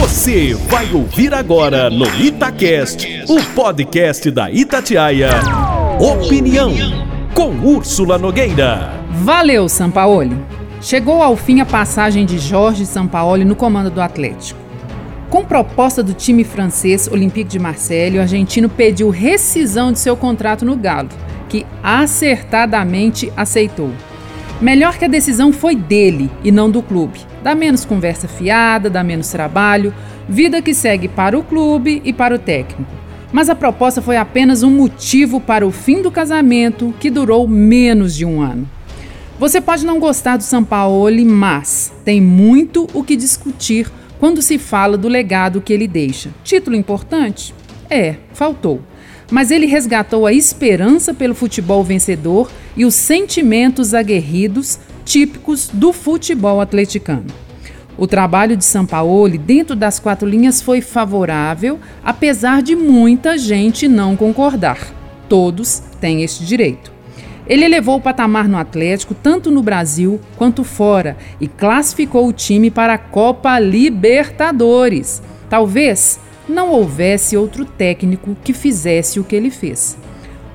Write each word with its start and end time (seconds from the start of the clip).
Você 0.00 0.54
vai 0.54 0.90
ouvir 0.94 1.34
agora 1.34 1.90
no 1.90 2.06
Itacast, 2.18 3.06
o 3.28 3.38
podcast 3.54 4.30
da 4.30 4.50
Itatiaia. 4.50 5.28
Opinião 6.00 6.72
com 7.34 7.50
Úrsula 7.50 8.16
Nogueira. 8.16 8.94
Valeu, 9.10 9.68
Sampaoli. 9.68 10.34
Chegou 10.80 11.22
ao 11.22 11.36
fim 11.36 11.60
a 11.60 11.66
passagem 11.66 12.24
de 12.24 12.38
Jorge 12.38 12.86
Sampaoli 12.86 13.44
no 13.44 13.54
comando 13.54 13.90
do 13.90 14.00
Atlético. 14.00 14.58
Com 15.28 15.44
proposta 15.44 16.02
do 16.02 16.14
time 16.14 16.44
francês 16.44 17.06
Olympique 17.06 17.50
de 17.50 17.58
Marseille, 17.58 18.16
o 18.16 18.22
argentino 18.22 18.70
pediu 18.70 19.10
rescisão 19.10 19.92
de 19.92 19.98
seu 19.98 20.16
contrato 20.16 20.64
no 20.64 20.76
Galo, 20.76 21.10
que 21.46 21.66
acertadamente 21.82 23.30
aceitou. 23.36 23.90
Melhor 24.62 24.96
que 24.96 25.04
a 25.04 25.08
decisão 25.08 25.52
foi 25.52 25.76
dele 25.76 26.30
e 26.42 26.50
não 26.50 26.70
do 26.70 26.82
clube. 26.82 27.29
Dá 27.42 27.54
menos 27.54 27.84
conversa 27.84 28.28
fiada, 28.28 28.90
dá 28.90 29.02
menos 29.02 29.28
trabalho, 29.28 29.94
vida 30.28 30.60
que 30.60 30.74
segue 30.74 31.08
para 31.08 31.38
o 31.38 31.42
clube 31.42 32.02
e 32.04 32.12
para 32.12 32.34
o 32.34 32.38
técnico. 32.38 32.92
Mas 33.32 33.48
a 33.48 33.54
proposta 33.54 34.02
foi 34.02 34.16
apenas 34.16 34.62
um 34.62 34.70
motivo 34.70 35.40
para 35.40 35.66
o 35.66 35.70
fim 35.70 36.02
do 36.02 36.10
casamento, 36.10 36.94
que 36.98 37.10
durou 37.10 37.46
menos 37.46 38.14
de 38.16 38.24
um 38.24 38.42
ano. 38.42 38.68
Você 39.38 39.60
pode 39.60 39.86
não 39.86 39.98
gostar 39.98 40.36
do 40.36 40.42
Sampaoli, 40.42 41.24
mas 41.24 41.92
tem 42.04 42.20
muito 42.20 42.86
o 42.92 43.02
que 43.02 43.16
discutir 43.16 43.90
quando 44.18 44.42
se 44.42 44.58
fala 44.58 44.98
do 44.98 45.08
legado 45.08 45.62
que 45.62 45.72
ele 45.72 45.88
deixa. 45.88 46.30
Título 46.44 46.76
importante? 46.76 47.54
É, 47.88 48.16
faltou. 48.34 48.82
Mas 49.30 49.50
ele 49.50 49.64
resgatou 49.64 50.26
a 50.26 50.32
esperança 50.32 51.14
pelo 51.14 51.34
futebol 51.34 51.82
vencedor 51.82 52.50
e 52.76 52.84
os 52.84 52.94
sentimentos 52.94 53.94
aguerridos 53.94 54.78
típicos 55.04 55.68
do 55.72 55.92
futebol 55.92 56.60
atleticano. 56.60 57.26
O 57.98 58.06
trabalho 58.06 58.56
de 58.56 58.64
Sampaoli 58.64 59.36
dentro 59.36 59.76
das 59.76 59.98
quatro 59.98 60.26
linhas 60.26 60.62
foi 60.62 60.80
favorável, 60.80 61.78
apesar 62.02 62.62
de 62.62 62.74
muita 62.74 63.36
gente 63.36 63.86
não 63.86 64.16
concordar. 64.16 64.78
Todos 65.28 65.82
têm 66.00 66.22
este 66.22 66.44
direito. 66.44 66.90
Ele 67.46 67.64
elevou 67.64 67.96
o 67.96 68.00
patamar 68.00 68.48
no 68.48 68.56
Atlético, 68.56 69.12
tanto 69.12 69.50
no 69.50 69.62
Brasil 69.62 70.20
quanto 70.36 70.62
fora, 70.64 71.16
e 71.40 71.48
classificou 71.48 72.26
o 72.26 72.32
time 72.32 72.70
para 72.70 72.94
a 72.94 72.98
Copa 72.98 73.58
Libertadores. 73.58 75.20
Talvez 75.48 76.20
não 76.48 76.70
houvesse 76.70 77.36
outro 77.36 77.64
técnico 77.64 78.36
que 78.42 78.52
fizesse 78.52 79.18
o 79.18 79.24
que 79.24 79.34
ele 79.36 79.50
fez. 79.50 79.98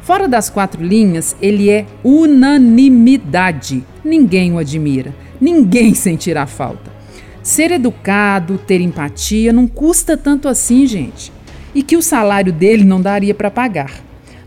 Fora 0.02 0.28
das 0.28 0.50
quatro 0.50 0.84
linhas, 0.84 1.36
ele 1.41 1.69
é 1.69 1.86
unanimidade. 2.03 3.84
Ninguém 4.06 4.53
o 4.53 4.59
admira, 4.59 5.16
ninguém 5.42 5.95
sentirá 5.95 6.45
falta. 6.45 6.94
Ser 7.42 7.72
educado, 7.72 8.59
ter 8.59 8.80
empatia, 8.80 9.52
não 9.52 9.67
custa 9.67 10.16
tanto 10.16 10.47
assim, 10.47 10.86
gente. 10.86 11.34
E 11.73 11.81
que 11.81 11.97
o 11.97 12.03
salário 12.03 12.53
dele 12.53 12.84
não 12.84 13.02
daria 13.02 13.34
para 13.34 13.50
pagar. 13.50 13.92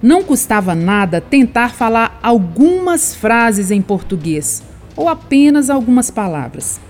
Não 0.00 0.22
custava 0.22 0.76
nada 0.76 1.20
tentar 1.20 1.74
falar 1.74 2.20
algumas 2.22 3.16
frases 3.16 3.72
em 3.72 3.82
português, 3.82 4.62
ou 4.96 5.08
apenas 5.08 5.68
algumas 5.68 6.08
palavras. 6.08 6.80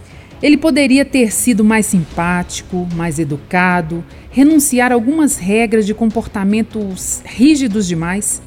Ele 0.42 0.58
poderia 0.58 1.06
ter 1.06 1.32
sido 1.32 1.64
mais 1.64 1.86
simpático, 1.86 2.86
mais 2.94 3.18
educado, 3.18 4.04
renunciar 4.30 4.92
a 4.92 4.94
algumas 4.94 5.38
regras 5.38 5.86
de 5.86 5.94
comportamentos 5.94 7.22
rígidos 7.24 7.88
demais. 7.88 8.42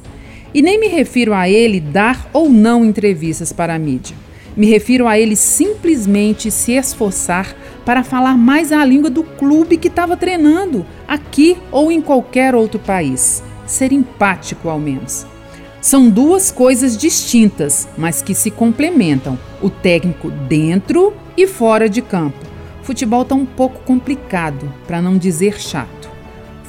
E 0.54 0.60
nem 0.60 0.78
me 0.78 0.88
refiro 0.88 1.32
a 1.32 1.48
ele 1.48 1.80
dar 1.80 2.28
ou 2.32 2.48
não 2.48 2.84
entrevistas 2.84 3.52
para 3.52 3.74
a 3.74 3.78
mídia. 3.78 4.16
Me 4.54 4.66
refiro 4.66 5.08
a 5.08 5.18
ele 5.18 5.34
simplesmente 5.34 6.50
se 6.50 6.72
esforçar 6.72 7.56
para 7.86 8.04
falar 8.04 8.36
mais 8.36 8.70
a 8.70 8.84
língua 8.84 9.08
do 9.08 9.24
clube 9.24 9.78
que 9.78 9.88
estava 9.88 10.16
treinando, 10.16 10.84
aqui 11.08 11.56
ou 11.70 11.90
em 11.90 12.02
qualquer 12.02 12.54
outro 12.54 12.78
país. 12.78 13.42
Ser 13.66 13.92
empático, 13.92 14.68
ao 14.68 14.78
menos. 14.78 15.26
São 15.80 16.08
duas 16.08 16.50
coisas 16.50 16.96
distintas, 16.96 17.88
mas 17.96 18.20
que 18.20 18.34
se 18.34 18.50
complementam: 18.50 19.38
o 19.62 19.70
técnico 19.70 20.30
dentro 20.30 21.14
e 21.36 21.46
fora 21.46 21.88
de 21.88 22.02
campo. 22.02 22.38
Futebol 22.82 23.22
está 23.22 23.34
um 23.34 23.46
pouco 23.46 23.80
complicado, 23.84 24.72
para 24.86 25.00
não 25.00 25.16
dizer 25.16 25.58
chato. 25.58 26.11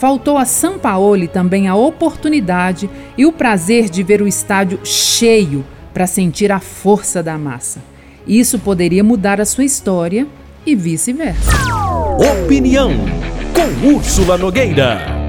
Faltou 0.03 0.37
a 0.37 0.43
Sampaoli 0.43 1.29
também 1.29 1.69
a 1.69 1.75
oportunidade 1.75 2.89
e 3.17 3.25
o 3.25 3.31
prazer 3.31 3.89
de 3.89 4.03
ver 4.03 4.21
o 4.21 4.27
estádio 4.27 4.81
cheio 4.83 5.63
para 5.93 6.05
sentir 6.05 6.51
a 6.51 6.59
força 6.59 7.23
da 7.23 7.37
massa. 7.37 7.81
Isso 8.27 8.59
poderia 8.59 9.01
mudar 9.01 9.39
a 9.39 9.45
sua 9.45 9.63
história 9.63 10.27
e 10.65 10.75
vice-versa. 10.75 11.51
Opinião 12.43 12.91
com 13.55 13.95
Úrsula 13.95 14.37
Nogueira. 14.37 15.22